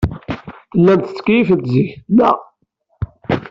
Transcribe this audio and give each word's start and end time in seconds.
Tellamt 0.71 1.03
tettkeyyifemt 1.09 1.65
zik, 1.73 1.89
naɣ? 2.17 2.37